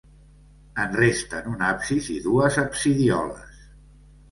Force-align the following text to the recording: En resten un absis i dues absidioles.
En 0.83 0.97
resten 0.99 1.51
un 1.51 1.61
absis 1.67 2.09
i 2.15 2.17
dues 2.25 2.59
absidioles. 2.65 3.65